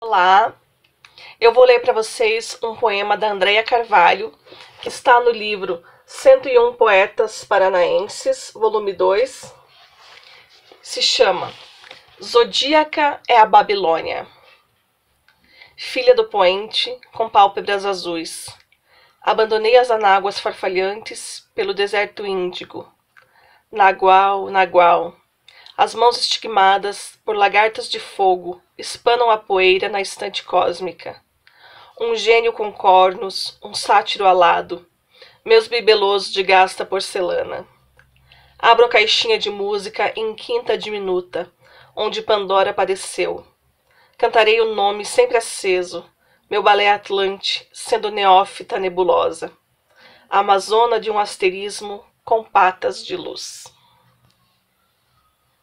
[0.00, 0.54] Olá,
[1.40, 4.32] eu vou ler para vocês um poema da Andréia Carvalho,
[4.80, 9.52] que está no livro 101 Poetas Paranaenses, volume 2.
[10.80, 11.52] Se chama
[12.22, 14.28] Zodíaca é a Babilônia.
[15.76, 18.46] Filha do poente, com pálpebras azuis,
[19.20, 22.88] abandonei as anáguas farfalhantes pelo deserto índigo.
[23.70, 25.16] Nagual, nagual,
[25.78, 31.22] as mãos estigmadas por lagartas de fogo espanam a poeira na estante cósmica.
[32.00, 34.84] Um gênio com cornos, um sátiro alado,
[35.44, 37.64] meus bibelôs de gasta porcelana.
[38.58, 41.48] Abro a caixinha de música em quinta diminuta,
[41.94, 43.46] onde Pandora apareceu.
[44.16, 46.04] Cantarei o nome sempre aceso,
[46.50, 49.52] meu balé atlante, sendo neófita nebulosa.
[50.28, 53.77] Amazona de um asterismo com patas de luz.